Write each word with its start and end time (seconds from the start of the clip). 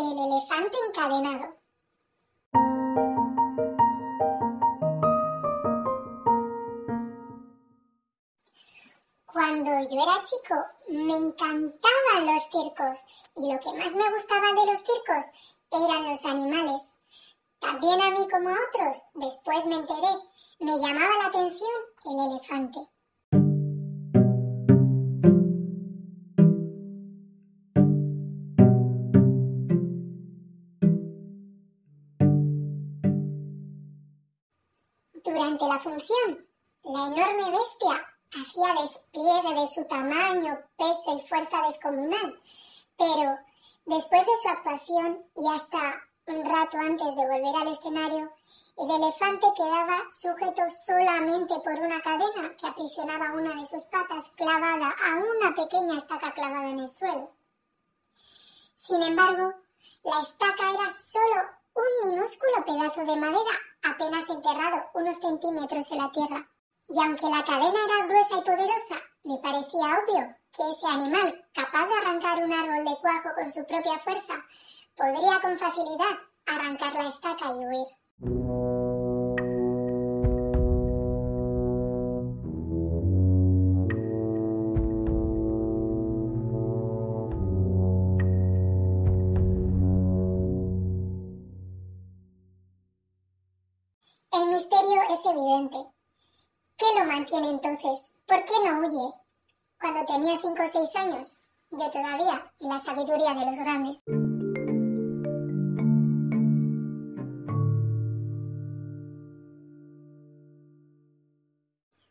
El 0.00 0.18
elefante 0.18 0.78
encadenado. 0.88 1.54
Cuando 9.26 9.70
yo 9.90 10.02
era 10.02 10.24
chico 10.24 10.54
me 10.88 11.16
encantaban 11.16 12.24
los 12.24 12.42
circos 12.50 13.04
y 13.36 13.52
lo 13.52 13.60
que 13.60 13.76
más 13.76 13.94
me 13.94 14.10
gustaba 14.10 14.46
de 14.52 14.72
los 14.72 14.80
circos 14.80 15.24
eran 15.70 16.08
los 16.08 16.24
animales. 16.24 16.92
También 17.58 18.00
a 18.00 18.10
mí 18.10 18.26
como 18.30 18.48
a 18.48 18.52
otros, 18.52 19.02
después 19.16 19.66
me 19.66 19.74
enteré, 19.74 20.16
me 20.60 20.78
llamaba 20.78 21.18
la 21.18 21.26
atención 21.26 21.70
el 22.06 22.32
elefante. 22.32 22.78
Durante 35.32 35.64
la 35.64 35.78
función, 35.78 36.48
la 36.82 37.06
enorme 37.06 37.50
bestia 37.56 38.04
hacía 38.34 38.82
despliegue 38.82 39.60
de 39.60 39.66
su 39.68 39.84
tamaño, 39.84 40.58
peso 40.76 41.18
y 41.18 41.28
fuerza 41.28 41.62
descomunal, 41.66 42.40
pero 42.98 43.38
después 43.86 44.26
de 44.26 44.32
su 44.42 44.48
actuación 44.48 45.24
y 45.36 45.48
hasta 45.54 46.02
un 46.26 46.44
rato 46.44 46.78
antes 46.78 47.14
de 47.14 47.28
volver 47.28 47.54
al 47.60 47.68
escenario, 47.68 48.32
el 48.76 48.90
elefante 48.90 49.46
quedaba 49.56 50.02
sujeto 50.10 50.62
solamente 50.84 51.54
por 51.60 51.74
una 51.74 52.00
cadena 52.00 52.56
que 52.56 52.66
aprisionaba 52.66 53.32
una 53.32 53.54
de 53.54 53.66
sus 53.66 53.84
patas 53.84 54.32
clavada 54.36 54.88
a 54.88 55.16
una 55.16 55.54
pequeña 55.54 55.96
estaca 55.96 56.32
clavada 56.32 56.70
en 56.70 56.80
el 56.80 56.88
suelo. 56.88 57.30
Sin 58.74 59.00
embargo, 59.00 59.54
la 60.02 60.20
estaca 60.20 60.70
era 60.70 60.90
solo 60.90 61.59
un 61.74 62.10
minúsculo 62.10 62.64
pedazo 62.64 63.00
de 63.04 63.20
madera 63.20 63.54
apenas 63.82 64.28
enterrado 64.28 64.90
unos 64.94 65.16
centímetros 65.16 65.90
en 65.92 65.98
la 65.98 66.10
tierra. 66.10 66.48
Y 66.88 66.98
aunque 66.98 67.26
la 67.26 67.44
cadena 67.44 67.78
era 67.86 68.06
gruesa 68.06 68.38
y 68.38 68.42
poderosa, 68.42 68.96
me 69.24 69.38
parecía 69.38 69.98
obvio 69.98 70.36
que 70.52 70.62
ese 70.72 70.86
animal, 70.92 71.48
capaz 71.54 71.86
de 71.86 71.94
arrancar 71.94 72.42
un 72.42 72.52
árbol 72.52 72.84
de 72.84 72.96
cuajo 73.00 73.28
con 73.36 73.52
su 73.52 73.64
propia 73.64 73.98
fuerza, 73.98 74.34
podría 74.96 75.40
con 75.40 75.58
facilidad 75.58 76.18
arrancar 76.46 76.92
la 76.94 77.08
estaca 77.08 77.46
y 77.46 77.66
huir. 77.66 78.59
Misterio 94.60 95.00
es 95.08 95.24
evidente. 95.24 95.78
¿Qué 96.76 96.84
lo 96.98 97.06
mantiene 97.06 97.48
entonces? 97.48 98.20
¿Por 98.26 98.44
qué 98.44 98.52
no 98.62 98.80
huye? 98.80 99.14
Cuando 99.80 100.04
tenía 100.04 100.38
cinco 100.38 100.62
o 100.62 100.68
seis 100.68 100.94
años, 100.96 101.38
yo 101.70 101.90
todavía, 101.90 102.52
y 102.60 102.68
la 102.68 102.78
sabiduría 102.78 103.32
de 103.32 103.46
los 103.46 103.58
grandes. 103.58 104.00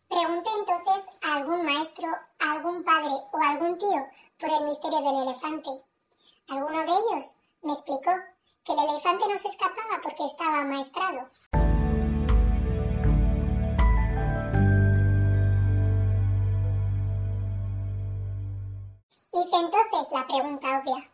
Pregunté 0.10 0.50
entonces 0.60 1.06
a 1.22 1.36
algún 1.36 1.66
maestro, 1.66 2.08
a 2.40 2.52
algún 2.54 2.84
padre 2.84 3.12
o 3.32 3.38
a 3.44 3.50
algún 3.52 3.78
tío 3.78 4.08
por 4.40 4.50
el 4.50 4.64
misterio 4.64 5.02
del 5.02 5.28
elefante. 5.28 5.70
Alguno 6.50 6.80
de 6.80 6.94
ellos 6.94 7.44
me 7.62 7.74
explicó 7.74 8.12
que 8.64 8.74
el 8.74 8.80
elefante 8.90 9.26
no 9.30 9.38
se 9.38 9.50
escapaba 9.50 10.02
porque 10.02 10.26
estaba 10.26 10.62
amaestrado. 10.62 11.30
Hice 19.32 19.56
entonces 19.58 20.08
la 20.12 20.26
pregunta 20.26 20.80
obvia. 20.80 21.12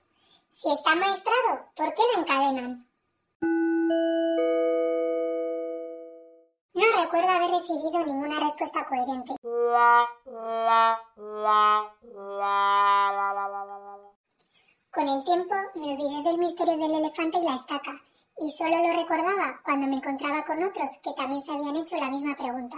Si 0.49 0.71
está 0.71 0.93
amaestrado, 0.93 1.67
¿por 1.75 1.93
qué 1.93 2.01
lo 2.13 2.21
encadenan? 2.21 2.87
No 6.73 7.03
recuerdo 7.03 7.29
haber 7.29 7.51
recibido 7.51 8.05
ninguna 8.05 8.39
respuesta 8.39 8.85
coherente. 8.85 9.35
Con 14.91 15.09
el 15.09 15.23
tiempo 15.25 15.55
me 15.75 15.91
olvidé 15.91 16.23
del 16.23 16.37
misterio 16.37 16.77
del 16.77 16.95
elefante 16.95 17.37
y 17.39 17.43
la 17.43 17.55
estaca, 17.55 17.91
y 18.39 18.49
solo 18.51 18.77
lo 18.77 18.93
recordaba 18.97 19.59
cuando 19.65 19.87
me 19.87 19.97
encontraba 19.97 20.45
con 20.45 20.63
otros 20.63 20.89
que 21.03 21.11
también 21.11 21.41
se 21.41 21.51
habían 21.51 21.75
hecho 21.75 21.97
la 21.97 22.09
misma 22.09 22.33
pregunta. 22.33 22.77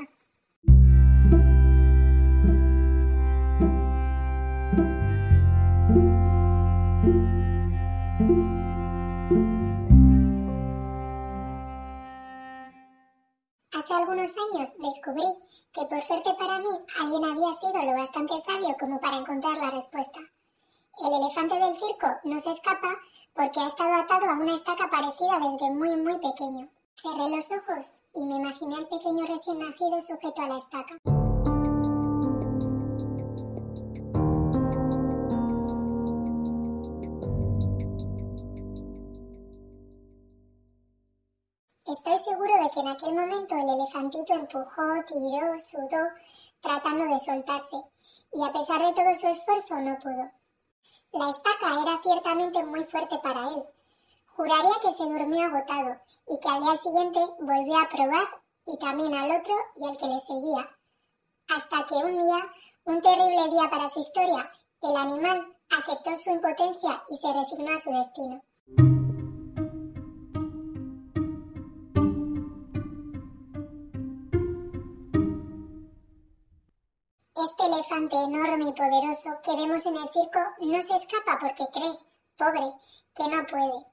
Hace 9.28 9.36
algunos 13.94 14.34
años 14.54 14.74
descubrí 14.80 15.28
que 15.74 15.86
por 15.86 16.02
suerte 16.02 16.34
para 16.40 16.60
mí 16.60 16.70
alguien 17.02 17.26
había 17.26 17.52
sido 17.54 17.84
lo 17.84 17.92
bastante 17.92 18.40
sabio 18.40 18.78
como 18.80 19.02
para 19.02 19.18
encontrar 19.18 19.58
la 19.58 19.72
respuesta. 19.72 20.20
El 21.06 21.14
elefante 21.14 21.56
del 21.56 21.74
circo 21.74 22.08
no 22.24 22.40
se 22.40 22.52
escapa 22.52 22.88
porque 23.34 23.60
ha 23.60 23.68
estado 23.68 23.96
atado 23.96 24.28
a 24.28 24.36
una 24.36 24.56
estaca 24.56 24.90
parecida 24.90 25.40
desde 25.40 25.72
muy 25.72 25.98
muy 25.98 26.18
pequeño. 26.20 26.70
Cerré 26.96 27.30
los 27.30 27.52
ojos 27.52 27.96
y 28.14 28.26
me 28.28 28.36
imaginé 28.36 28.78
al 28.78 28.88
pequeño 28.88 29.26
recién 29.26 29.60
nacido 29.60 30.02
sujeto 30.02 30.42
a 30.42 30.48
la 30.48 30.58
estaca. 30.58 30.98
Estoy 41.98 42.18
seguro 42.20 42.54
de 42.64 42.70
que 42.70 42.80
en 42.80 42.88
aquel 42.90 43.16
momento 43.16 43.56
el 43.56 43.70
elefantito 43.70 44.34
empujó, 44.34 45.04
tiró, 45.08 45.58
sudó, 45.58 46.04
tratando 46.62 47.06
de 47.06 47.18
soltarse, 47.18 47.78
y 48.34 48.44
a 48.46 48.54
pesar 48.54 48.86
de 48.86 48.94
todo 48.94 49.16
su 49.16 49.26
esfuerzo 49.26 49.76
no 49.78 49.98
pudo. 49.98 50.30
La 51.14 51.30
estaca 51.32 51.82
era 51.82 52.00
ciertamente 52.04 52.64
muy 52.66 52.84
fuerte 52.84 53.18
para 53.24 53.48
él. 53.48 53.66
Juraría 54.28 54.76
que 54.84 54.94
se 54.94 55.06
durmió 55.06 55.46
agotado 55.48 56.00
y 56.28 56.40
que 56.40 56.48
al 56.48 56.62
día 56.62 56.78
siguiente 56.78 57.20
volvió 57.40 57.80
a 57.80 57.90
probar 57.90 58.28
y 58.68 58.78
también 58.78 59.16
al 59.16 59.32
otro 59.32 59.56
y 59.78 59.90
al 59.90 59.98
que 59.98 60.06
le 60.06 60.20
seguía. 60.20 60.68
Hasta 61.50 61.86
que 61.88 61.96
un 61.96 62.20
día, 62.20 62.52
un 62.86 63.02
terrible 63.02 63.50
día 63.50 63.72
para 63.72 63.90
su 63.90 64.02
historia, 64.02 64.52
el 64.84 64.96
animal 64.98 65.58
aceptó 65.76 66.16
su 66.16 66.30
impotencia 66.30 67.04
y 67.10 67.18
se 67.18 67.34
resignó 67.34 67.74
a 67.74 67.80
su 67.80 67.92
destino. 67.92 68.44
Elefante 77.88 78.16
enorme 78.16 78.70
y 78.70 78.74
poderoso 78.74 79.30
que 79.44 79.56
vemos 79.56 79.86
en 79.86 79.96
el 79.96 80.10
circo 80.10 80.40
no 80.60 80.82
se 80.82 80.96
escapa 80.96 81.38
porque 81.40 81.66
cree, 81.74 81.98
pobre, 82.38 82.74
que 83.16 83.24
no 83.24 83.46
puede. 83.46 83.86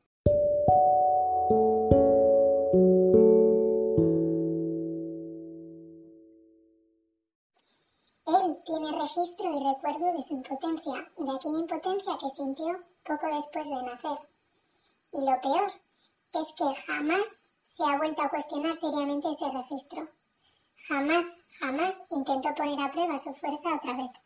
Él 8.26 8.62
tiene 8.64 8.92
registro 8.92 9.52
y 9.52 9.74
recuerdo 9.74 10.12
de 10.12 10.22
su 10.22 10.34
impotencia, 10.34 11.12
de 11.16 11.36
aquella 11.36 11.58
impotencia 11.58 12.18
que 12.18 12.30
sintió 12.30 12.66
poco 13.04 13.26
después 13.34 13.66
de 13.66 13.82
nacer. 13.82 14.28
Y 15.12 15.24
lo 15.24 15.40
peor 15.40 15.72
es 16.32 16.52
que 16.56 16.82
jamás 16.86 17.44
se 17.62 17.84
ha 17.84 17.96
vuelto 17.96 18.22
a 18.22 18.30
cuestionar 18.30 18.72
seriamente 18.74 19.28
ese 19.30 19.50
registro. 19.50 20.08
Jamás, 20.76 21.24
jamás 21.58 21.94
intentó 22.10 22.54
poner 22.54 22.80
a 22.80 22.90
prueba 22.90 23.18
su 23.18 23.32
fuerza 23.34 23.74
otra 23.74 23.94
vez. 23.94 24.23